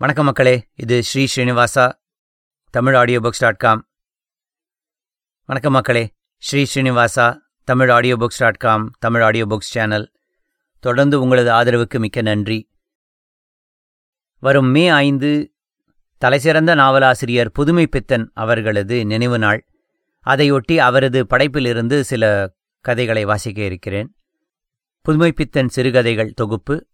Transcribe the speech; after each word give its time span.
வணக்கம் 0.00 0.24
மக்களே 0.24 0.68
இது 0.74 1.02
Sri 1.02 1.26
Srinivasa 1.34 1.92
Tamil 2.70 2.94
audio 2.94 3.20
books 3.20 3.38
dot 3.38 3.56
com 3.56 3.88
வணக்கம் 5.44 5.72
மக்களே 5.72 6.14
Sri 6.36 6.66
Srinivasa 6.74 7.36
Tamil 7.64 7.90
audio 7.90 8.16
books 8.16 8.38
dot 8.38 8.56
com 8.56 8.90
Tamil 8.98 9.22
audio 9.22 9.46
books 9.46 9.70
channel 9.74 10.12
தொடர்ந்து 10.80 11.20
உங்களது 11.20 11.50
ஆதரவுக்கு 11.50 11.98
மிக்க 11.98 12.22
நன்றி. 12.22 12.70
வரும் 14.38 14.66
மே 14.66 14.88
ஐந்து 14.88 15.54
தலைசிறந்த 16.18 16.74
நாவலாசிரியர் 16.74 17.50
புதுமை 17.50 17.86
பித்தன் 17.86 18.30
அவர்களது 18.34 19.06
நினைவு 19.06 19.38
நாள். 19.38 19.66
அதையொட்டி 20.26 20.76
அவரது 20.76 21.26
படைப்பிலிருந்து 21.30 22.00
சில 22.00 22.54
கதைகளை 22.80 23.24
வாசிக்க 23.24 23.62
இருக்கிறேன். 23.62 24.16
புதுமை 25.00 25.32
பித்தன் 25.32 25.68
சிறுகதைகள் 25.68 26.32
தொகுப்பு 26.32 26.86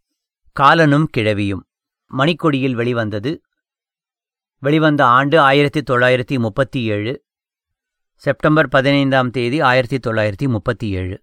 காலனும் 0.53 1.11
கிழவியும். 1.17 1.67
மணிக்கொடியில் 2.17 2.75
வெளிவந்தது. 2.75 3.41
வெளிவந்த 4.59 5.05
ஆண்டு 5.05 5.41
ஆயிரத்தி 5.41 5.81
தொள்ளாயிரத்தி 5.81 6.39
முப்பத்தி 6.39 6.83
ஏழு 6.83 7.25
செப்டம்பர் 8.15 8.69
பதினைந்தாம் 8.69 9.31
தேதி 9.31 9.61
ஆயிரத்தி 9.61 10.11
தொள்ளாயிரத்தி 10.11 10.49
முப்பத்தி 10.49 10.91
ஏழு 10.91 11.23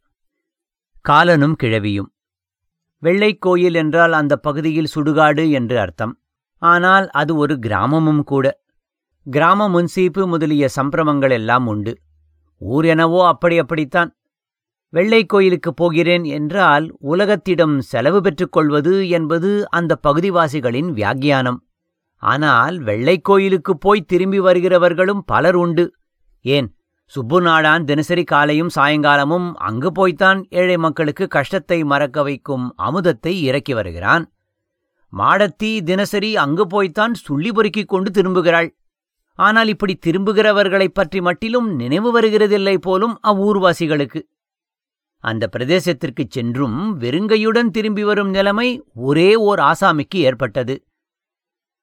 காலனும் 1.02 1.56
கிழவியும். 1.64 2.14
வெள்ளைக் 2.98 3.42
கோயில் 3.42 3.74
என்றால் 3.74 4.12
அந்த 4.12 4.38
பகுதியில் 4.38 4.88
சுடுகாடு 4.96 5.52
என்று 5.52 5.80
அர்த்தம். 5.80 6.20
ஆனால் 6.58 7.10
அது 7.10 7.36
ஒரு 7.36 7.60
கிராமமும் 7.60 8.24
கூட. 8.24 8.62
கிராம 9.32 9.70
முன்சீப்பு 9.70 10.28
முதலிய 10.28 10.70
சம்பிரமங்கள் 10.76 11.32
எல்லாம் 11.32 11.68
உண்டு. 11.68 12.00
ஊர் 12.58 12.86
எனவோ 12.86 13.28
அப்படி 13.28 13.58
அப்படித்தான். 13.58 14.19
வெள்ளைக் 14.92 15.30
கோயிலுக்குப் 15.30 15.76
போகிறேன் 15.76 16.24
என்றால் 16.24 16.98
உலகத்திடம் 17.04 17.78
செலவு 17.78 18.22
பெற்றுக்கொள்வது 18.22 19.10
என்பது 19.10 19.70
அந்த 19.70 20.00
பகுதிவாசிகளின் 20.08 20.92
வியாக்கியானம். 20.92 21.64
ஆனால் 22.16 22.80
வெள்ளைக் 22.80 23.24
கோயிலுக்குப் 23.24 23.82
போய் 23.82 24.02
திரும்பி 24.02 24.40
வருகிறவர்களும் 24.40 25.20
பலர் 25.26 25.56
உண்டு. 25.56 25.94
ஏன்? 26.42 26.76
சுப்பு 27.06 27.42
நாடான் 27.42 27.84
தினசரி 27.84 28.24
காலையும் 28.24 28.70
சாயங்காலமும் 28.76 29.54
அங்கு 29.54 29.92
போய்த்தான் 29.92 30.48
ஏழை 30.50 30.78
மக்களுக்கு 30.78 31.28
கஷ்டத்தை 31.28 31.84
மறக்க 31.84 32.24
வைக்கும் 32.24 32.76
அமுதத்தை 32.78 33.42
இறக்கி 33.42 33.74
வருகிறான். 33.74 34.34
மாடத்தி 35.18 35.82
தினசரி 35.82 36.38
அங்கு 36.38 36.68
போய்த்தான் 36.68 37.14
சுள்ளி 37.14 37.52
பொறுக்கிக் 37.52 37.88
கொண்டு 37.88 38.12
திரும்புகிறாள். 38.12 38.70
ஆனால் 39.36 39.68
இப்படி 39.68 40.00
திரும்புகிறவர்களைப் 40.06 40.94
பற்றி 40.94 41.22
மட்டிலும் 41.22 41.76
நினைவு 41.76 42.22
வருகிறதில்லை 42.22 42.78
போலும் 42.78 43.20
அவ்வூர்வாசிகளுக்கு. 43.28 44.22
அந்த 45.22 45.50
பிரதேசத்திற்குச் 45.58 46.30
சென்றும் 46.30 47.00
வெறுங்கையுடன் 47.00 47.70
திரும்பி 47.70 48.04
வரும் 48.04 48.30
நிலைமை 48.30 48.84
ஒரே 48.94 49.36
ஓர் 49.36 49.60
ஆசாமிக்கு 49.60 50.16
ஏற்பட்டது. 50.16 50.84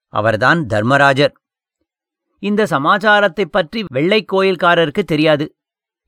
அவர்தான் 0.08 0.66
தர்மராஜர். 0.66 1.32
இந்த 2.38 2.66
சமாச்சாரத்தைப் 2.66 3.52
பற்றி 3.52 3.84
வெள்ளைக் 3.92 4.32
கோயில்காரருக்கு 4.32 5.02
தெரியாது. 5.02 5.56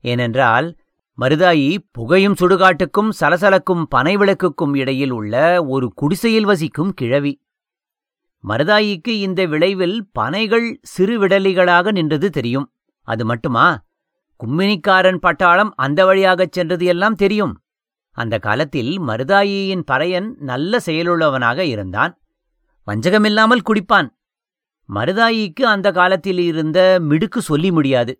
ஏனென்றால் 0.01 0.75
மருதாயி 1.17 1.77
புகையும் 1.91 2.35
சுடுகாட்டுக்கும் 2.39 3.09
சலசலக்கும் 3.19 3.83
பனை 3.83 4.17
விளக்குக்கும் 4.17 4.77
இடையில் 4.77 5.11
உள்ள 5.11 5.65
ஒரு 5.65 5.93
குடிசையில் 5.93 6.45
வசிக்கும் 6.45 6.93
கிழவி. 6.93 7.41
மருதாயிக்கு 8.47 9.07
இந்த 9.07 9.45
விளைவில் 9.45 10.09
பனைகள் 10.19 10.77
சிறு 10.81 11.27
விடலிகளாக 11.27 11.91
நின்றது 11.91 12.29
தெரியும். 12.29 12.73
அது 13.01 13.25
மட்டுமா? 13.25 13.87
கும்மினிக்காரன் 14.45 15.19
பட்டாளம் 15.21 15.69
அந்த 15.75 16.05
வழியாகச் 16.05 16.51
சென்றது 16.51 16.85
எல்லாம் 16.85 17.15
தெரியும். 17.15 17.61
அந்த 18.11 18.39
காலத்தில் 18.39 18.99
மருதாயியின் 18.99 19.83
பறையன் 19.91 20.33
நல்ல 20.37 20.79
செயலுள்ளவனாக 20.79 21.63
இருந்தான். 21.63 22.19
வஞ்சகமில்லாமல் 22.83 23.61
குடிப்பான். 23.61 24.09
மருதாயிக்கு 24.93 25.63
அந்த 25.63 25.91
காலத்தில் 25.91 26.37
இருந்த 26.37 26.97
மிடுக்கு 26.99 27.41
சொல்லி 27.41 27.71
முடியாது. 27.71 28.19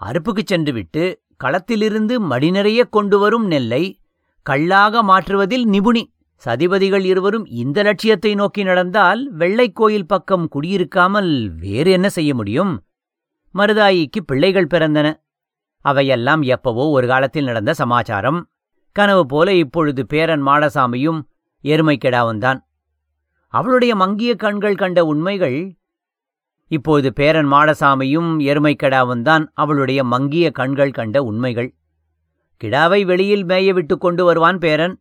அறுப்புக்குச் 0.00 0.46
சென்றுவிட்டு 0.46 1.20
களத்திலிருந்து 1.36 2.20
மடிநிறைய 2.20 2.88
கொண்டு 2.88 3.18
வரும் 3.18 3.46
நெல்லை 3.46 4.00
கள்ளாக 4.42 5.02
மாற்றுவதில் 5.02 5.64
நிபுணி. 5.64 6.14
சதிபதிகள் 6.44 7.04
இருவரும் 7.04 7.46
இந்த 7.46 7.82
லட்சியத்தை 7.82 8.34
நோக்கி 8.34 8.62
நடந்தால் 8.62 9.32
வெள்ளைக் 9.32 9.74
கோயில் 9.74 10.06
பக்கம் 10.06 10.48
குடியிருக்காமல் 10.48 11.48
வேறு 11.56 11.90
என்ன 11.90 12.08
செய்ய 12.08 12.34
முடியும்? 12.34 12.84
மருதாயிக்கு 13.54 14.20
பிள்ளைகள் 14.26 14.66
பிறந்தன. 14.66 15.25
அவையெல்லாம் 15.88 16.42
எப்பவோ 16.42 16.84
ஒரு 16.88 17.06
காலத்தில் 17.06 17.44
நடந்த 17.44 17.72
சமாச்சாரம். 17.74 18.40
கனவு 18.96 19.26
போல 19.26 19.48
இப்பொழுது 19.54 20.02
பேரன் 20.06 20.44
மாடசாமியும் 20.46 21.20
எருமைக்கெடாவுந்தான். 21.64 22.60
அவளுடைய 23.54 23.92
மங்கிய 23.94 24.32
கண்கள் 24.34 24.74
கண்ட 24.74 25.04
உண்மைகள் 25.04 25.58
இப்போது 26.70 27.08
பேரன் 27.12 27.50
மாடசாமியும் 27.52 28.30
எருமைக்கெடாவுந்தான் 28.50 29.44
அவளுடைய 29.54 30.00
மங்கிய 30.04 30.46
கண்கள் 30.50 30.90
கண்ட 30.90 31.22
உண்மைகள். 31.22 31.68
கிடாவை 32.60 33.00
வெளியில் 33.04 33.44
மேய 33.46 33.72
விட்டு 33.72 33.98
கொண்டு 33.98 34.24
வருவான் 34.24 34.58
பேரன். 34.58 34.94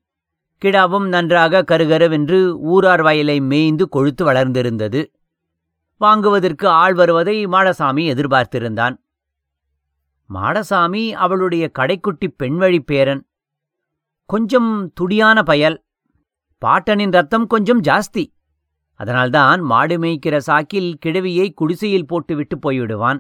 கிடாவும் 0.62 1.08
நன்றாக 1.08 1.64
கருகருவென்று 1.72 2.40
ஊரார் 2.74 3.02
வயலை 3.02 3.38
மேய்ந்து 3.42 3.86
கொழுத்து 3.90 4.24
வளர்ந்திருந்தது. 4.32 5.02
வாங்குவதற்கு 6.02 6.68
ஆள் 6.84 6.94
வருவதை 6.94 7.38
மாடசாமி 7.48 8.04
எதிர்பார்த்திருந்தான். 8.14 8.96
மாடசாமி 10.34 11.12
அவளுடைய 11.12 11.72
கடைக்குட்டி 11.80 12.28
பெண்வழி 12.44 12.80
பேரன். 12.80 13.28
கொஞ்சம் 14.26 14.94
துடியான 14.94 15.44
பயல். 15.44 15.86
பாட்டனின் 16.66 17.12
ரத்தம் 17.12 17.48
கொஞ்சம் 17.48 17.82
ஜாஸ்தி. 17.82 18.34
அதனால்தான் 18.94 19.62
மாடு 19.62 19.98
மேய்க்கிற 19.98 20.40
சாக்கில் 20.48 20.94
கிழவியை 21.06 21.54
குடிசையில் 21.54 22.08
போட்டுவிட்டு 22.08 22.58
போய்விடுவான். 22.58 23.20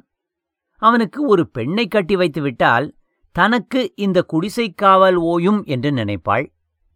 அவனுக்கு 0.78 1.28
ஒரு 1.28 1.50
பெண்ணை 1.50 1.88
கட்டி 1.88 2.16
வைத்து 2.16 2.42
விட்டால் 2.42 2.96
தனக்கு 3.32 3.94
இந்த 3.96 4.24
குடிசை 4.24 4.74
காவல் 4.74 5.20
ஓயும் 5.20 5.66
என்று 5.66 5.92
நினைப்பாள். 5.92 6.54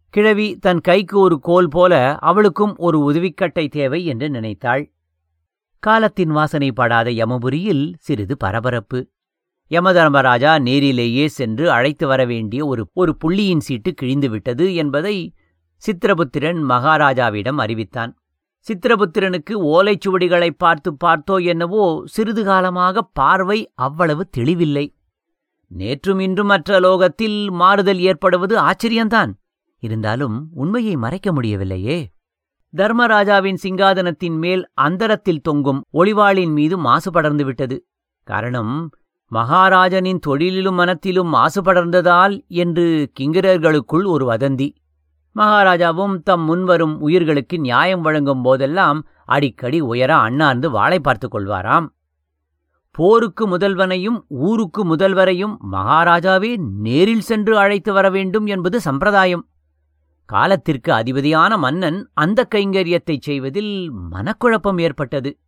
கிழவி 0.08 0.56
தன் 0.56 0.80
கைக்கு 0.80 1.18
ஒரு 1.18 1.40
கோல் 1.40 1.68
போல 1.68 2.18
அவளுக்கும் 2.18 2.74
ஒரு 2.76 3.12
உதவிக்கட்டை 3.12 3.68
தேவை 3.68 4.04
என்று 4.04 4.30
நினைத்தாள். 4.30 4.92
காலத்தின் 5.78 6.30
வாசனை 6.30 6.72
படாத 6.72 7.10
யமபுரியில் 7.10 7.94
சிறிது 7.98 8.36
பரபரப்பு. 8.36 9.08
யமதர்மராஜா 9.70 10.52
நேரிலேயே 10.58 11.24
சென்று 11.28 11.64
அழைத்து 11.70 12.06
வர 12.06 12.20
வேண்டிய 12.24 12.60
ஒரு 12.66 12.82
ஒரு 12.92 13.12
புள்ளியின் 13.16 13.60
சீட்டு 13.60 13.90
கிழிந்துவிட்டது 14.02 14.74
என்பதை 14.74 15.16
சித்திரபுத்திரன் 15.82 16.60
மகாராஜாவிடம் 16.68 17.60
அறிவித்தான். 17.64 18.12
சித்திரபுத்திரனுக்கு 18.66 19.54
ஓலைச்சுவடிகளை 19.74 20.50
பார்த்து 20.56 20.90
பார்த்தோ 21.04 21.36
என்னவோ 21.44 21.84
சிறிது 22.04 22.42
காலமாக 22.44 23.02
பார்வை 23.12 23.58
அவ்வளவு 23.78 24.22
தெளிவில்லை. 24.28 24.86
நேற்றும் 25.70 26.20
இன்றும் 26.20 26.46
மற்ற 26.46 26.78
லோகத்தில் 26.80 27.38
மாறுதல் 27.50 28.00
ஏற்படுவது 28.00 28.54
ஆச்சரியந்தான் 28.60 29.32
இருந்தாலும் 29.82 30.36
உண்மையை 30.52 30.94
மறைக்க 30.96 31.28
முடியவில்லையே. 31.32 31.98
தர்மராஜாவின் 32.74 33.60
சிங்காதனத்தின் 33.62 34.36
மேல் 34.38 34.62
அந்தரத்தில் 34.78 35.40
தொங்கும் 35.40 35.80
ஒளிவாளின் 35.92 36.52
மீது 36.52 36.78
மாசு 36.78 37.10
படர்ந்து 37.10 37.44
விட்டது 37.44 37.76
காரணம் 38.26 38.74
மகாராஜனின் 39.34 40.18
தொழிலிலும் 40.26 40.72
மனத்திலும் 40.72 41.34
மாசுபடர்ந்ததால் 41.34 42.46
என்று 42.46 43.12
கிங்கிரர்களுக்குள் 43.20 44.06
ஒரு 44.06 44.32
வதந்தி. 44.32 44.74
மகாராஜாவும் 45.36 46.22
தம் 46.22 46.44
முன்வரும் 46.44 47.00
உயிர்களுக்கு 47.00 47.58
நியாயம் 47.58 48.00
வழங்கும் 48.00 48.42
போதெல்லாம் 48.42 49.06
அடிக்கடி 49.24 49.80
உயர 49.80 50.16
அண்ணார்ந்து 50.16 50.70
வாளை 50.70 50.98
பார்த்துக் 50.98 51.34
கொள்வாராம். 51.34 51.86
போருக்கு 52.90 53.56
முதல்வனையும் 53.56 54.24
ஊருக்கு 54.28 54.96
முதல்வரையும் 54.96 55.56
மகாராஜாவே 55.72 56.56
நேரில் 56.78 57.20
சென்று 57.20 57.58
அழைத்து 57.58 57.92
வர 57.92 58.10
வேண்டும் 58.10 58.46
என்பது 58.46 58.80
சம்பிரதாயம். 58.80 59.48
காலத்திற்கு 60.24 60.92
அதிபதியான 60.92 61.56
மன்னன் 61.56 62.10
அந்த 62.14 62.48
கைங்கரியத்தைச் 62.54 63.20
செய்வதில் 63.20 63.92
மனக்குழப்பம் 64.12 64.80
ஏற்பட்டது. 64.80 65.38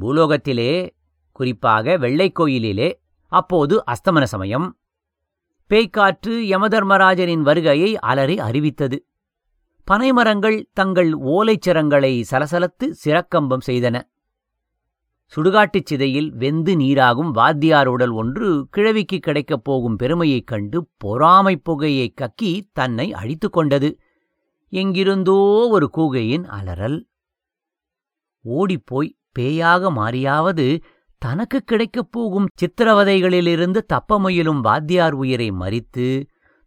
பூலோகத்திலே 0.00 0.90
குறிப்பாக 1.34 1.96
வெள்ளைக் 1.96 2.34
கோயிலிலே 2.34 3.00
அப்போது 3.28 3.84
அஸ்தமன 3.86 4.22
சமயம். 4.22 4.78
பேய்க்காற்று 5.70 6.38
யமதர்மராஜனின் 6.50 7.40
வருகையை 7.40 7.98
அலறி 7.98 8.38
அறிவித்தது. 8.38 9.04
பனைமரங்கள் 9.90 10.64
தங்கள் 10.72 11.12
ஓலைச்சிரங்களை 11.12 12.24
சலசலத்து 12.30 12.92
சிறக்கம்பம் 13.04 13.60
செய்தன. 13.66 14.02
சுடுகாட்டுச் 15.36 15.84
சிதையில் 15.84 16.34
வெந்து 16.34 16.76
நீராகும் 16.76 17.30
வாத்தியார் 17.30 17.86
உடல் 17.86 18.10
ஒன்று 18.10 18.68
கிழவிக்கு 18.70 19.18
கிடைக்கப் 19.18 19.64
போகும் 19.64 19.96
பெருமையைக் 19.96 20.46
கண்டு 20.46 20.88
பொறாமைப் 20.96 21.64
புகையைக் 21.64 22.14
கக்கி 22.20 22.60
தன்னை 22.72 23.12
அழித்துக் 23.12 23.52
கொண்டது. 23.52 23.98
எங்கிருந்தோ 24.68 25.68
ஒரு 25.70 25.90
கூகையின் 25.96 26.44
அலறல். 26.44 27.08
ஓடிப்போய் 28.40 29.16
பேயாக 29.38 29.90
மாறியாவது 29.90 30.82
தனக்கு 31.24 31.62
கிடைக்கப் 31.62 32.12
போகும் 32.12 32.48
சித்திரவதைகளிலிருந்து 32.54 33.80
தப்ப 33.86 34.18
முயலும் 34.20 34.60
வாத்தியார் 34.60 35.14
உயிரை 35.14 35.50
மறித்து 35.52 36.06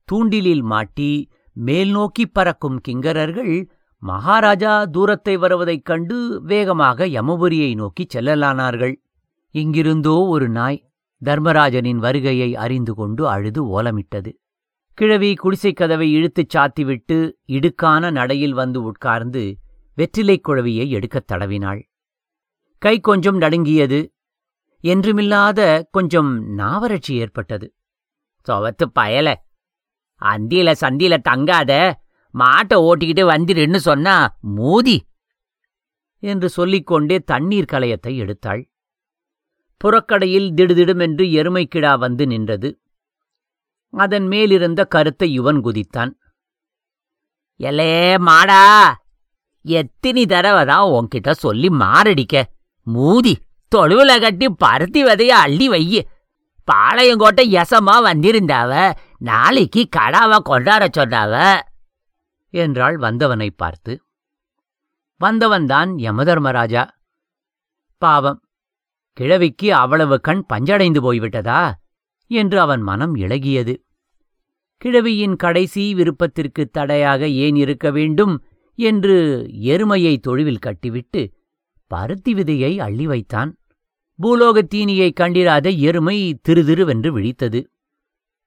தூண்டிலில் 0.08 0.64
மாட்டி 0.64 1.10
மேல் 1.58 1.92
நோக்கிப் 1.92 2.34
பறக்கும் 2.34 2.78
கிங்கரர்கள் 2.88 3.54
மகாராஜா 4.04 4.86
தூரத்தை 4.86 5.38
வருவதைக் 5.38 5.86
கண்டு 5.86 6.18
வேகமாக 6.44 7.08
யமபுரியை 7.08 7.76
நோக்கிச் 7.76 8.18
செல்லலானார்கள். 8.18 8.96
இங்கிருந்தோ 9.56 10.28
ஒரு 10.28 10.50
நாய் 10.50 10.82
தர்மராஜனின் 11.22 12.02
வருகையை 12.06 12.56
அறிந்து 12.56 12.96
கொண்டு 12.96 13.28
அழுது 13.28 13.62
ஓலமிட்டது. 13.76 14.32
கிழவி 14.98 15.34
குடிசைக் 15.36 15.76
கதவை 15.76 16.12
இழுத்துச் 16.12 16.58
சாத்திவிட்டு 16.58 17.18
இடுக்கான 17.52 18.12
நடையில் 18.12 18.54
வந்து 18.54 18.82
உட்கார்ந்து 18.84 19.44
வெற்றிலைக் 19.98 20.46
குழவியை 20.50 20.88
எடுக்கத் 20.90 21.32
தடவினாள். 21.32 21.82
கை 22.82 23.00
கொஞ்சம் 23.00 23.38
நடுங்கியது. 23.38 24.00
என்றுமில்லாத 24.84 25.84
கொஞ்சம் 25.92 26.32
நாவரட்சி 26.54 27.14
ஏற்பட்டது. 27.16 27.68
சொவத்து 28.48 28.86
பயல. 29.00 29.28
அந்தியில 30.22 30.70
சந்தியில 30.82 31.16
தங்காத 31.30 31.72
மாட்டை 32.34 32.78
ஓட்டிக்கிட்டு 32.88 33.24
வந்திருன்னு 33.30 33.76
சொன்னா 33.76 34.16
மூதி 34.56 34.98
என்று 36.24 36.50
சொல்லிக்கொண்டே 36.50 37.18
தண்ணீர் 37.20 37.72
கலையத்தை 37.72 38.14
எடுத்தாள். 38.24 38.62
புறக்கடையில் 39.82 40.50
திடுதிடுமென்று 40.54 41.26
எருமைக்கிடா 41.40 41.98
வந்து 42.00 42.28
நின்றது. 42.28 42.70
அதன் 43.94 44.28
மேலிருந்த 44.28 44.86
கருத்தை 44.86 45.28
யுவன் 45.40 45.60
குதித்தான். 45.62 46.12
எலே 47.60 47.92
மாடா 48.18 48.64
எத்தினி 49.66 50.24
தடவை 50.26 50.66
தான் 50.66 50.90
உன்கிட்ட 50.90 51.32
சொல்லி 51.32 51.70
மாரடிக்க 51.70 52.44
மூதி. 52.88 53.34
தொழுவுல 53.76 54.22
கட்டி 54.22 54.50
பருத்தி 54.50 55.04
விதைய 55.04 55.28
அள்ளி 55.28 55.70
வையி. 55.70 56.02
பாளையங்கோட்டை 56.72 57.62
எசமா 57.62 58.02
வந்திருந்தாவ. 58.06 58.94
நாளைக்கு 59.18 59.88
கடாவ 59.96 60.40
கொண்டாட 60.40 60.86
சொன்னாவ. 60.98 61.60
என்றாள் 62.50 62.98
வந்தவனை 62.98 63.50
பார்த்து. 63.50 64.02
வந்தவன்தான் 65.24 65.90
யமதர்மராஜா. 65.98 66.90
பாவம் 67.98 68.42
கிழவிக்கு 69.14 69.74
அவ்வளவு 69.74 70.22
கண் 70.22 70.46
பஞ்சடைந்து 70.54 71.02
போய்விட்டதா? 71.02 71.72
என்று 72.28 72.60
அவன் 72.60 72.82
மனம் 72.82 73.16
இளகியது. 73.16 73.76
கிழவியின் 74.78 75.36
கடைசி 75.36 75.94
விருப்பத்திற்கு 75.94 76.70
தடையாக 76.70 77.28
ஏன் 77.28 77.56
இருக்க 77.56 77.92
வேண்டும்? 77.92 78.44
என்று 78.76 79.50
எருமையை 79.62 80.20
தொழுவில் 80.20 80.60
கட்டிவிட்டு 80.60 81.32
பருத்தி 81.88 82.34
விதையை 82.34 82.78
அள்ளி 82.78 83.08
வைத்தான். 83.08 83.58
பூலோகத் 84.22 84.74
தீனியைக் 84.76 85.14
கண்டிராத 85.14 85.70
எருமை 85.70 86.40
திருதிருவென்று 86.50 87.12
விழித்தது. 87.12 87.66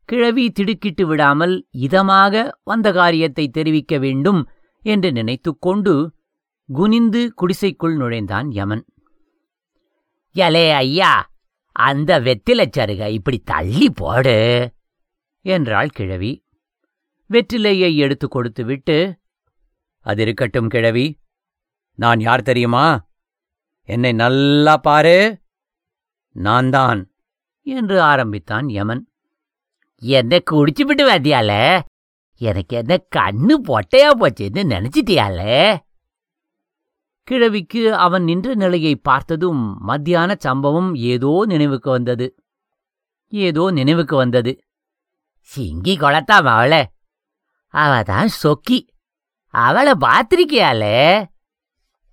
கிழவி 0.04 0.50
திடுக்கிட்டு 0.50 1.06
விடாமல் 1.06 1.66
இதமாக 1.78 2.50
வந்த 2.64 2.92
காரியத்தை 2.92 3.48
தெரிவிக்க 3.48 3.98
வேண்டும் 3.98 4.48
என்று 4.82 5.12
நினைத்துக் 5.12 5.60
கொண்டு 5.60 6.14
குனிந்து 6.72 7.34
குடிசைக்குள் 7.34 7.96
நுழைந்தான் 7.96 8.50
யமன். 8.50 8.84
எலே 10.34 10.72
ஐயா 10.72 11.31
அந்த 11.72 12.20
வெத்திலைச் 12.20 12.72
சருக 12.76 13.08
இப்படி 13.08 13.38
தள்ளி 13.38 13.90
போடு 13.90 14.72
என்றாள் 15.40 15.88
கிழவி. 15.88 16.44
வெற்றிலையை 17.31 17.96
எடுத்து 17.96 18.28
கொடுத்துவிட்டு 18.28 19.19
அது 20.00 20.22
இருக்கட்டும் 20.22 20.69
கிழவி 20.69 21.19
நான் 21.94 22.20
யார் 22.20 22.42
தெரியுமா? 22.42 23.08
என்னை 23.90 24.12
நல்லா 24.12 24.76
பாரு. 24.76 25.40
நான் 26.32 26.70
தான் 26.70 27.12
என்று 27.62 28.00
ஆரம்பித்தான் 28.00 28.69
யமன். 28.69 29.08
என்ன 30.02 30.38
குடிச்சுவிட்டு 30.50 31.04
வந்தியால 31.12 31.81
எனக்கு 32.38 32.76
என்ன 32.76 32.96
கண்ணு 33.16 33.54
பொட்டையா 33.64 34.10
போச்சுன்னு 34.19 34.62
நினைச்சிட்டியால 34.75 35.40
கிழவிக்கு 37.22 37.94
அவன் 37.94 38.25
நின்ற 38.25 38.54
நிலையை 38.54 38.94
பார்த்ததும் 38.96 39.78
மத்தியான 39.81 40.34
சம்பவம் 40.38 40.94
ஏதோ 40.94 41.44
நினைவுக்கு 41.46 41.90
வந்தது. 41.90 42.34
ஏதோ 43.28 43.70
நினைவுக்கு 43.70 44.16
வந்தது. 44.16 44.58
சிங்கி 45.50 45.94
கொளத்தாம் 45.98 46.48
அவளை. 46.54 46.87
அவதான் 47.72 48.28
சொக்கி. 48.42 48.78
அவளை 49.54 49.92
பார்த்திருக்கியாலே 50.00 51.29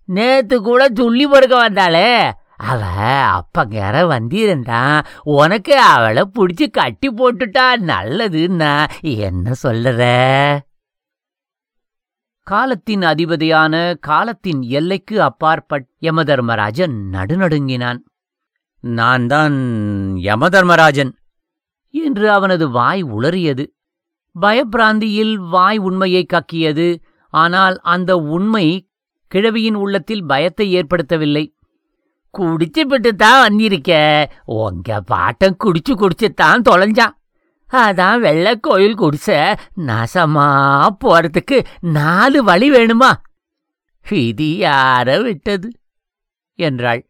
நேத்து 0.08 0.62
கூட 0.62 0.90
துள்ளி 0.90 1.28
பொறுக்க 1.28 1.70
வந்தாளே. 1.70 2.32
அவ 2.56 2.82
அப்பங்கற 3.38 4.08
வந்திருந்தான் 4.08 5.06
உனக்கு 5.24 5.80
அவளை 5.80 6.24
பிடிச்சி 6.34 6.70
கட்டி 6.72 7.08
போட்டுட்டா 7.08 7.76
நல்லதுன்னா 7.82 8.86
என்ன 9.02 9.52
சொல்லுற? 9.64 10.02
காலத்தின் 12.42 13.02
அதிபதியான 13.02 13.96
காலத்தின் 14.00 14.62
எல்லைக்கு 14.62 15.22
அப்பாற்பட் 15.22 15.88
யமதர்மராஜன் 16.02 16.96
நடுநடுங்கினான். 17.12 18.00
நான் 18.80 19.28
தான் 19.28 19.54
யமதர்மராஜன் 20.16 21.12
என்று 21.90 22.32
அவனது 22.32 22.70
வாய் 22.70 23.04
உளறியது. 23.04 23.66
பயப்பிராந்தியில் 24.42 25.34
வாய் 25.34 25.78
உண்மையை 25.78 26.26
கக்கியது. 26.26 27.02
ஆனால் 27.30 27.80
அந்த 27.84 28.18
உண்மை 28.18 28.87
கிழவியின் 29.28 29.74
உள்ளத்தில் 29.74 30.26
பயத்தை 30.26 30.76
ஏற்படுத்தவில்லை. 30.76 31.54
குடிச்சுப்பிட்டு 32.38 33.10
தான் 33.10 33.42
வந்திருக்க. 33.42 34.32
உங்க 34.46 35.04
பாட்டம் 35.12 35.56
குடிச்சு 35.64 35.90
குடிச்சுத்தான் 35.90 36.62
தொலைஞ்சான் 36.70 37.16
அதான் 37.72 38.20
வெள்ளை 38.20 38.60
கோயில் 38.60 39.00
குடிச்ச 39.00 39.58
நாசமா 39.78 40.86
போறதுக்கு 41.06 41.66
நாலு 41.80 42.44
வழி 42.44 42.72
வேணுமா? 42.72 43.12
விதி 44.10 44.62
யார 44.62 45.22
விட்டது? 45.22 45.70
என்றாள். 46.56 47.10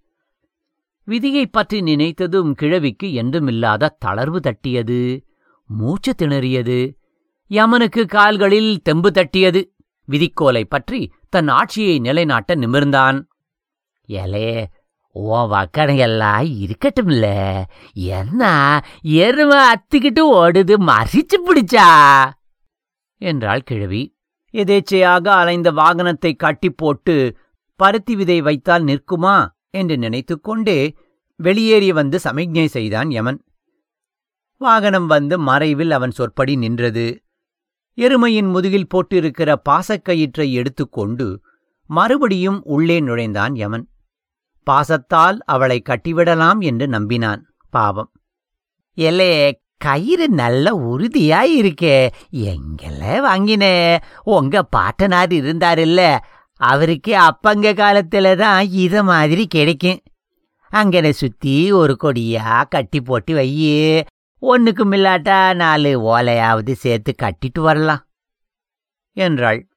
விதியைப் 1.05 1.51
பற்றி 1.51 1.81
நினைத்ததும் 1.81 2.51
கிழவிக்கு 2.51 3.07
என்றுமில்லாத 3.07 3.89
தளர்வு 4.05 4.39
தட்டியது. 4.39 5.25
மூச்சு 5.67 6.13
திணறியது. 6.17 6.95
யமனுக்கு 7.49 8.05
கால்களில் 8.05 8.81
தெம்பு 8.81 9.11
தட்டியது. 9.11 9.75
விதிக்கோலை 10.07 10.65
பற்றி 10.65 11.11
தன் 11.29 11.47
ஆட்சியை 11.47 11.99
நிலைநாட்ட 11.99 12.55
நிமிர்ந்தான். 12.55 13.23
எலே 14.07 14.65
உன் 15.11 15.49
இருக்கட்டும் 15.49 16.65
இருக்கட்டும்ல. 16.65 17.27
என்ன 17.93 18.81
எருமை 19.01 19.57
அத்திக்கிட்டு 19.57 20.23
ஓடுது 20.33 20.75
மறிச்சு 20.87 21.37
பிடிச்சா? 21.45 21.89
என்றாள் 23.17 23.61
கிழவி. 23.61 24.17
எதேச்சையாக 24.53 25.27
அலைந்த 25.27 25.71
வாகனத்தை 25.71 26.35
கட்டி 26.35 26.69
போட்டு 26.69 27.37
பருத்தி 27.75 28.15
விதை 28.15 28.41
வைத்தால் 28.41 28.83
நிற்குமா? 28.83 29.47
என்று 29.69 29.97
நினைத்துக்கொண்டே 29.97 30.95
வெளியேறி 31.35 31.91
வந்து 31.91 32.19
சமிக்ஞை 32.19 32.67
செய்தான் 32.67 33.09
யமன். 33.09 33.43
வாகனம் 34.57 35.07
வந்து 35.07 35.39
மறைவில் 35.39 35.91
அவன் 35.91 36.11
சொற்படி 36.11 36.55
நின்றது. 36.55 37.23
எருமையின் 37.97 38.49
முதுகில் 38.49 38.87
போட்டிருக்கிற 38.87 39.61
பாசக்கயிற்றை 39.69 40.51
எடுத்துக்கொண்டு 40.51 41.41
மறுபடியும் 41.85 42.63
உள்ளே 42.63 42.99
நுழைந்தான் 42.99 43.55
யமன். 43.55 43.89
பாசத்தால் 44.71 45.37
அவளை 45.45 45.81
கட்டிவிடலாம் 45.81 46.59
என்று 46.59 46.87
நம்பினான் 46.87 47.41
பாவம். 47.69 48.11
எல்லே 48.97 49.51
கயிறு 49.77 50.29
நல்ல 50.29 50.73
உறுதியா 50.75 51.39
இருக்கே. 51.57 52.09
எங்கெல்ல 52.31 53.19
வாங்கினே. 53.19 53.97
உங்க 54.23 54.63
பாட்டனார் 54.63 55.29
இருந்தாருல்ல. 55.29 56.17
அவருக்கு 56.53 57.17
அப்பங்க 57.17 57.73
காலத்துல 57.73 58.35
தான் 58.35 58.67
இத 58.69 59.03
மாதிரி 59.03 59.47
கிடைக்கும். 59.47 59.99
அங்கனை 60.71 61.09
சுத்தி 61.09 61.71
ஒரு 61.71 61.97
கொடியா 62.03 62.63
கட்டி 62.69 63.01
போட்டு 63.01 63.35
வையே. 63.35 64.03
ஒன்னுக்கு 64.41 64.95
இல்லாட்டா 64.95 65.55
நாலு 65.55 66.17
ஓலையாவது 66.17 66.71
சேர்த்து 66.71 67.15
கட்டிட்டு 67.21 67.59
வரலாம் 67.59 68.07
என்றாள். 69.11 69.67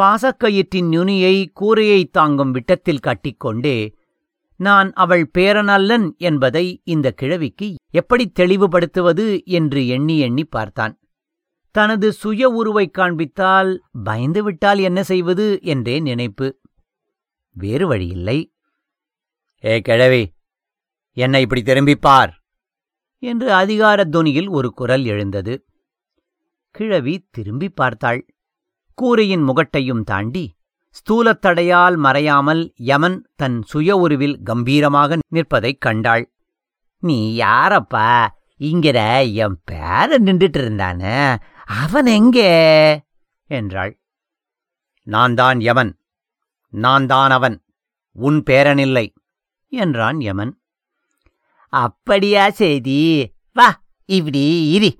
பாசக்கயிற்றின் 0.00 0.88
நுனியை 0.88 1.52
கூரையைத் 1.60 2.12
தாங்கும் 2.12 2.50
விட்டத்தில் 2.50 2.98
கட்டிக்கொண்டே 2.98 3.94
நான் 4.56 4.92
அவள் 4.92 5.30
பேரனல்லன் 5.38 6.16
என்பதை 6.16 6.80
இந்த 6.84 7.12
கிழவிக்கு 7.12 7.74
எப்படி 7.90 8.32
தெளிவுபடுத்துவது? 8.38 9.44
என்று 9.44 9.88
எண்ணி 9.88 10.18
எண்ணி 10.18 10.44
பார்த்தான். 10.44 10.98
தனது 11.70 12.12
சுய 12.12 12.48
உருவைக் 12.48 12.94
காண்பித்தால் 12.98 13.78
பயந்துவிட்டால் 14.04 14.80
என்ன 14.80 15.02
செய்வது? 15.02 15.58
என்றே 15.62 16.00
நினைப்பு. 16.00 16.58
வேறு 17.50 17.86
வழியில்லை. 17.86 18.52
ஏ 19.64 19.80
கிழவி 19.80 20.32
என்னை 21.12 21.40
இப்படி 21.40 21.62
திரும்பிப் 21.62 22.00
பார் 22.00 22.41
என்று 23.22 23.52
அதிகார 23.52 24.04
துனியில் 24.04 24.48
ஒரு 24.48 24.72
குரல் 24.72 25.04
எழுந்தது. 25.04 25.64
கிழவி 26.70 27.28
திரும்பி 27.30 27.68
பார்த்தாள். 27.68 28.26
கூரையின் 28.94 29.42
முகட்டையும் 29.42 30.04
தாண்டி 30.04 30.54
ஸ்தூலத்தடையால் 30.92 31.96
மறையாமல் 31.96 32.72
யமன் 32.76 33.28
தன் 33.36 33.62
சுய 33.62 33.96
உருவில் 33.96 34.40
கம்பீரமாக 34.44 35.18
நிற்பதைக் 35.28 35.80
கண்டாள். 35.80 36.32
நீ 36.98 37.36
யாரப்பா? 37.38 38.26
இங்கிற 38.60 38.98
என் 39.34 39.62
பேர 39.70 40.18
நின்றுட்டு 40.18 40.58
இருந்தானே? 40.58 41.36
அவன் 41.64 42.06
எங்கே? 42.06 42.50
என்றாள். 43.46 43.98
நான் 45.02 45.34
தான் 45.34 45.60
யமன். 45.60 45.98
நான் 46.68 47.06
தான் 47.06 47.30
அவன். 47.30 47.64
உன் 48.12 48.42
பேரனில்லை 48.50 49.14
என்றான் 49.68 50.20
யமன். 50.20 50.61
அப்படியா 51.72 52.50
செய்தி 52.50 52.98
வா 53.52 53.82
இப்படி 54.04 54.42
இரி. 54.78 54.90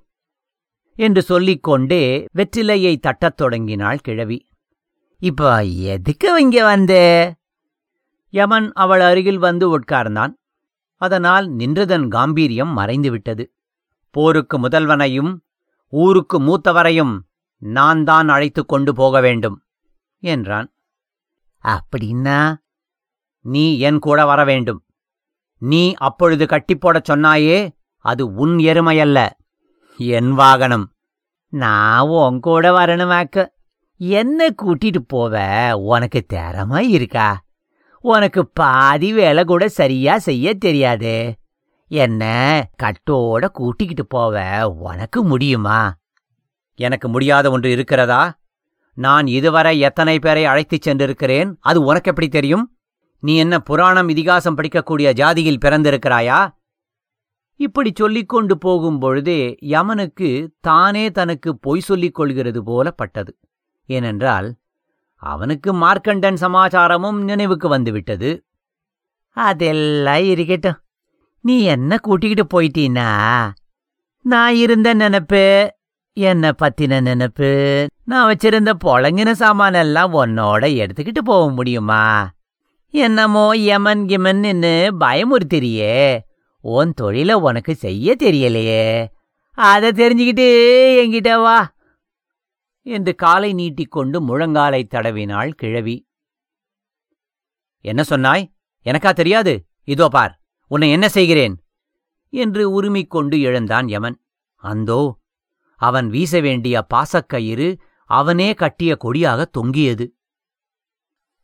என்று 0.95 1.23
சொல்லிக்கொண்டே 1.23 2.27
வெற்றிலையை 2.35 2.95
தட்டத் 2.99 3.37
தொடங்கினாள் 3.37 3.99
கிழவி. 3.99 4.39
இப்போ 5.19 5.65
எதுக்கு 5.65 6.41
இங்க 6.41 6.65
வந்த? 6.65 6.95
யமன் 8.31 8.73
அவள் 8.73 9.01
அருகில் 9.01 9.39
வந்து 9.39 9.79
உட்கார்ந்தான். 9.79 10.33
அதனால் 10.97 11.51
நின்றதன் 11.57 12.09
காம்பீரியம் 12.09 12.77
மறைந்துவிட்டது 12.79 13.45
போருக்கு 14.11 14.69
முதல்வனையும் 14.69 15.39
ஊருக்கு 15.89 16.41
மூத்தவரையும் 16.41 17.19
நான் 17.59 18.05
தான் 18.05 18.29
அழைத்துக் 18.29 18.69
கொண்டு 18.69 18.95
போக 18.95 19.21
வேண்டும் 19.21 19.63
என்றான். 20.19 20.73
அப்படின்னா 21.65 22.57
நீ 23.41 23.79
என் 23.79 23.99
கூட 23.99 24.27
வர 24.27 24.45
வேண்டும். 24.45 24.85
நீ 25.63 25.95
அப்பொழுது 25.95 26.45
கட்டிப்போடச் 26.45 27.09
சொன்னாயே 27.09 27.71
அது 27.97 28.35
உன் 28.35 28.57
எருமையல்ல. 28.57 29.29
என் 29.97 30.33
வாகனம். 30.33 30.93
நான் 31.49 32.09
உன் 32.09 32.41
கூட 32.41 32.71
வரணுமாக்க. 32.71 33.47
என்ன 33.97 34.49
கூட்டிட்டு 34.49 35.01
போவ 35.13 35.73
உனக்கு 35.73 36.23
திறமை 36.23 36.91
இருக்கா? 36.91 37.45
உனக்கு 38.01 38.47
பாதி 38.47 39.13
வேலை 39.13 39.45
கூட 39.45 39.69
சரியா 39.69 40.19
செய்ய 40.19 40.55
தெரியாதே. 40.55 41.37
என்ன 41.87 42.25
கட்டோட 42.83 43.47
கூட்டிக்கிட்டு 43.47 44.07
போவ 44.17 44.63
உனக்கு 44.63 45.25
முடியுமா? 45.25 45.95
எனக்கு 46.75 47.09
முடியாத 47.09 47.51
ஒன்று 47.51 47.71
இருக்கிறதா? 47.71 48.39
நான் 48.95 49.27
இதுவரை 49.27 49.79
எத்தனை 49.79 50.19
பேரை 50.19 50.45
அழைத்துச் 50.45 50.89
சென்றிருக்கிறேன்? 50.89 51.57
அது 51.61 51.85
உனக்கு 51.85 52.11
எப்படி 52.11 52.29
தெரியும்? 52.29 52.77
நீ 53.23 53.37
என்ன 53.37 53.59
புராணம் 53.59 54.09
இதிகாசம் 54.09 54.57
படிக்கக்கூடிய 54.57 55.11
ஜாதியில் 55.13 55.59
பிறந்திருக்கிறாயா? 55.65 56.55
இப்படி 57.57 57.93
சொல்லிக் 57.95 58.29
கொண்டு 58.29 58.59
போகும் 58.59 58.99
பொழுதே 58.99 59.57
யமனுக்கு 59.61 60.55
தானே 60.61 61.11
தனக்கு 61.11 61.59
பொய் 61.59 61.81
சொல்லிக் 61.81 62.15
கொள்கிறது 62.15 62.65
போல 62.65 62.91
பட்டது. 62.91 63.39
ஏனென்றால் 63.87 64.55
அவனுக்கு 65.15 65.75
மார்க்கண்டன் 65.75 66.37
சமாச்சாரமும் 66.41 67.23
நினைவுக்கு 67.23 67.69
வந்துவிட்டது. 67.69 68.45
அதெல்லாம் 69.37 70.25
இருக்கட்டும். 70.25 70.81
நீ 71.41 71.63
என்ன 71.63 71.99
கூட்டிக்கிட்டு 71.99 72.47
போயிட்டீனா? 72.53 73.09
நான் 74.23 74.55
இருந்த 74.55 74.95
நினப்பு 74.95 75.69
என்ன 76.13 76.51
பத்தின 76.51 76.99
நினப்பு 77.09 77.51
நான் 78.05 78.29
வச்சிருந்த 78.33 78.73
பொழங்கின 78.85 79.33
சாமானெல்லாம் 79.39 80.13
உன்னோட 80.21 80.65
எடுத்துக்கிட்டு 80.83 81.23
போக 81.25 81.51
முடியுமா? 81.51 82.31
என்னமோ 82.95 83.57
யமன் 83.57 84.07
கிமன்னு 84.07 84.73
பயமுறுத்திறியே. 85.01 86.21
உன் 86.61 86.95
தொழில 87.01 87.33
உனக்கு 87.33 87.75
செய்ய 87.75 88.17
தெரியலையே. 88.19 89.09
அதை 89.51 89.91
தெரிஞ்சுக்கிட்டு 89.91 90.47
என்கிட்ட 91.03 91.43
வா. 91.43 91.75
என்று 92.83 93.15
காலை 93.15 93.53
நீட்டிக்கொண்டு 93.53 94.21
முழங்காலை 94.21 94.83
தடவினாள் 94.89 95.51
கிழவி. 95.51 96.09
என்ன 97.81 98.03
சொன்னாய்? 98.03 98.53
எனக்கா 98.85 99.13
தெரியாது. 99.13 99.67
இதோ 99.85 100.09
பார் 100.09 100.41
உன்னை 100.67 100.91
என்ன 100.91 101.09
செய்கிறேன்? 101.09 101.65
என்று 102.29 102.71
உருமிக் 102.71 103.11
கொண்டு 103.11 103.41
எழுந்தான் 103.41 103.89
யமன். 103.89 104.23
அந்தோ 104.55 105.19
அவன் 105.77 106.09
வீச 106.09 106.41
வேண்டிய 106.41 106.87
பாசக்கயிறு 106.95 107.79
அவனே 108.05 108.55
கட்டிய 108.55 108.97
கொடியாக 108.97 109.45
தொங்கியது. 109.45 110.17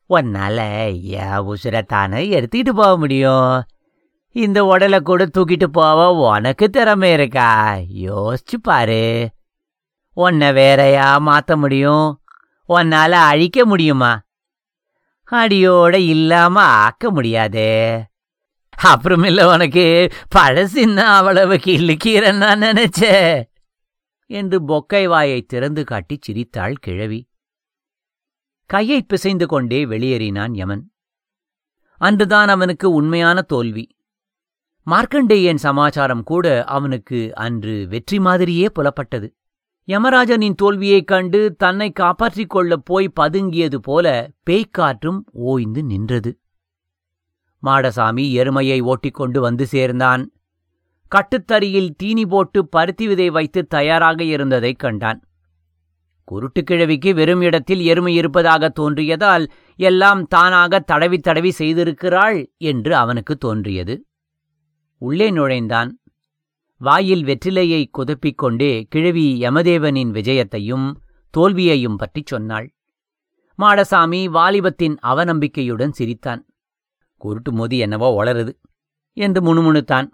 உன்னால 0.08 0.90
என் 1.02 1.84
தானே 1.86 2.40
எடுத்துக்கிட்டு 2.40 2.68
போக 2.68 2.96
முடியும். 2.96 3.64
இந்த 4.30 4.64
உடலை 4.64 5.00
கூட 5.00 5.26
தூக்கிட்டு 5.26 5.64
போவ 5.72 6.34
உனக்கு 6.36 6.70
திறமை 6.70 7.12
இருக்கா? 7.12 7.74
யோசிச்சு 7.74 8.58
பாரு. 8.62 9.30
உன்னை 10.12 10.52
வேறையா 10.52 11.18
மாத்த 11.18 11.56
முடியும். 11.56 12.20
உன்னால 12.68 13.10
அழிக்க 13.10 13.64
முடியுமா? 13.64 14.20
அடியோட 15.30 15.94
இல்லாம 15.94 16.60
ஆக்க 16.62 17.10
முடியாதே. 17.10 18.02
அப்புறமில்ல 18.84 19.52
உனக்கு 19.52 20.10
பழசின்னா 20.36 20.96
அவ்வளவு 20.96 21.54
கிள்ளுக்கீரன் 21.54 22.36
நான் 22.36 22.60
நினைச்சே 22.60 23.42
என்று 24.26 24.60
பொக்கை 24.60 25.04
வாயை 25.04 25.42
திறந்து 25.42 25.84
காட்டி 25.84 26.18
சிரித்தாள் 26.20 26.76
கிழவி. 26.76 27.27
கையை 28.68 29.02
பிசைந்து 29.02 29.46
கொண்டே 29.46 29.84
வெளியேறினான் 29.84 30.54
யமன். 30.54 30.92
அன்றுதான் 31.96 32.48
அவனுக்கு 32.48 32.90
உண்மையான 32.90 33.42
தோல்வி. 33.42 33.96
மார்க்கண்டேயன் 34.86 35.56
சமாச்சாரம் 35.56 36.22
கூட 36.22 36.64
அவனுக்கு 36.64 37.34
அன்று 37.34 37.86
வெற்றி 37.88 38.20
மாதிரியே 38.20 38.68
புலப்பட்டது. 38.78 39.34
யமராஜனின் 39.86 40.54
தோல்வியைக் 40.54 41.06
கண்டு 41.06 41.54
தன்னை 41.58 41.90
காப்பாற்றிக் 41.90 42.50
கொள்ளப் 42.50 42.84
போய் 42.84 43.12
பதுங்கியது 43.20 43.76
போல 43.76 44.30
பேய்க்காற்றும் 44.50 45.20
ஓய்ந்து 45.32 45.82
நின்றது. 45.82 46.38
மாடசாமி 47.62 48.32
எருமையை 48.32 48.80
ஓட்டிக்கொண்டு 48.80 49.40
வந்து 49.40 49.66
சேர்ந்தான். 49.66 50.32
கட்டுத்தறியில் 51.08 51.94
தீனி 51.96 52.26
போட்டு 52.26 52.68
பருத்தி 52.68 53.06
விதை 53.06 53.30
வைத்து 53.30 53.66
தயாராக 53.66 54.22
இருந்ததைக் 54.22 54.78
கண்டான். 54.78 55.27
குருட்டுக்கிழவிக்கு 56.30 57.14
வெறும் 57.14 57.40
இடத்தில் 57.40 57.80
எருமை 57.80 58.14
இருப்பதாக 58.14 58.72
தோன்றியதால் 58.80 59.50
எல்லாம் 59.76 60.26
தானாக 60.26 60.78
தடவி 60.78 61.18
தடவி 61.18 61.52
செய்திருக்கிறாள் 61.58 62.46
என்று 62.56 62.96
அவனுக்கு 62.96 63.36
தோன்றியது. 63.36 64.06
உள்ளே 64.98 65.30
நுழைந்தான். 65.30 66.00
வாயில் 66.78 67.24
வெற்றிலையை 67.24 67.86
குதப்பிக் 67.98 68.34
கொண்டே 68.34 68.86
கிழவி 68.90 69.40
யமதேவனின் 69.40 70.10
விஜயத்தையும் 70.10 70.94
தோல்வியையும் 71.30 71.96
பற்றிச் 71.96 72.26
சொன்னாள். 72.26 72.74
மாடசாமி 73.58 74.20
வாலிபத்தின் 74.30 74.96
அவநம்பிக்கையுடன் 75.02 75.90
சிரித்தான். 75.90 76.46
குருட்டு 77.16 77.52
மோதி 77.52 77.78
என்னவோ 77.78 78.24
வளருது 78.24 78.52
என்று 79.12 79.40
முணுமுணுத்தான். 79.40 80.08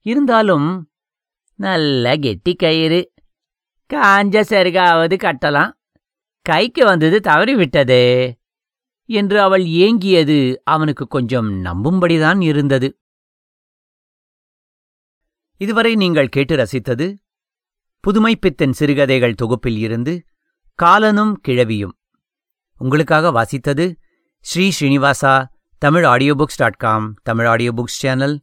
இருந்தாலும் 0.00 0.90
நல்ல 1.54 2.16
கெட்டி 2.16 2.54
கயிறு 2.54 3.12
காஞ்ச 3.90 4.36
செருகாவது 4.50 5.16
கட்டலாம். 5.24 5.72
கைக்கு 6.46 6.84
வந்தது 6.84 7.16
தவறிவிட்டதே 7.28 8.06
என்று 9.08 9.36
அவள் 9.40 9.64
ஏங்கியது 9.84 10.38
அவனுக்கு 10.64 11.04
கொஞ்சம் 11.06 11.48
நம்பும்படிதான் 11.64 12.40
இருந்தது. 12.42 12.88
இதுவரை 15.60 15.92
நீங்கள் 15.94 16.28
கேட்டு 16.28 16.54
ரசித்தது 16.56 17.06
புதுமைப்பித்தன் 18.04 18.74
சிறுகதைகள் 18.78 19.34
தொகுப்பில் 19.34 19.78
இருந்து 19.78 20.14
காலனும் 20.78 21.34
கிழவியும். 21.48 21.94
உங்களுக்காக 22.80 23.30
வாசித்தது 23.38 23.86
Sri 24.44 24.66
Srinivasa 24.76 25.34
Tamil 25.82 26.04
audio 26.04 26.34
books 26.34 26.60
dot 26.62 26.80
com 26.84 27.06
Tamil 27.22 27.46
audio 27.46 27.72
books 27.76 27.98
channel 28.02 28.36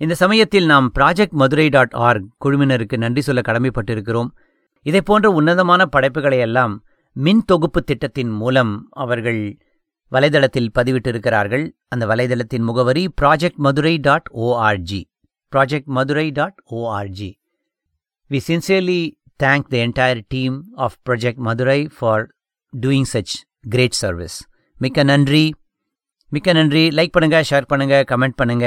இந்த 0.00 0.14
சமயத்தில் 0.14 0.66
நாம் 0.66 0.86
ப்ராஜெக்ட் 0.98 1.36
மதுரை 1.40 1.68
டாட் 1.68 1.94
ஆர்க் 2.06 2.26
குழுவினருக்கு 2.44 2.96
நன்றி 2.96 3.22
சொல்ல 3.26 3.40
கடமைப்பட்டிருக்கிறோம். 3.48 4.30
இதை 4.86 5.00
போன்ற 5.00 5.30
உன்னதமான 5.30 5.82
படைப்புகளை 5.86 6.38
எல்லாம் 6.38 6.74
மின் 7.12 7.42
தொகுப்பு 7.44 7.80
திட்டத்தின் 7.82 8.32
மூலம் 8.40 8.72
அவர்கள் 8.90 9.42
வலைதளத்தில் 10.12 10.70
பதிவிட்டிருக்கிறார்கள். 10.78 11.64
அந்த 11.88 12.04
வலைதளத்தின் 12.06 12.64
முகவரி 12.68 13.04
project 13.20 13.60
Madurai 13.66 13.94
dot 13.98 14.28
ORG 14.46 15.02
project 15.52 15.90
Madurai 15.98 16.26
dot 16.30 16.58
ORG 16.78 17.30
we 18.30 18.40
sincerely 18.48 19.00
thank 19.42 19.70
the 19.72 19.76
entire 19.86 20.22
team 20.28 20.56
of 20.86 20.96
project 21.08 21.40
Madurai 21.48 21.80
for 21.98 22.24
doing 22.72 23.08
such 23.12 23.34
great 23.68 23.98
service 24.02 24.36
மிக்க 24.78 25.02
நன்றி. 25.02 25.44
மிக்க 26.32 26.52
நன்றி. 26.52 26.84
லைக் 26.88 27.14
பண்ணுங்க 27.16 27.38
ஷேர் 27.50 27.70
பண்ணுங்கள் 27.72 28.04
கமெண்ட் 28.12 28.38
பண்ணுங்க. 28.40 28.66